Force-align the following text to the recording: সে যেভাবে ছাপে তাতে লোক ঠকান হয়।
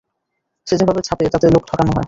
সে 0.67 0.73
যেভাবে 0.77 1.01
ছাপে 1.01 1.25
তাতে 1.33 1.45
লোক 1.49 1.63
ঠকান 1.67 1.87
হয়। 1.87 1.99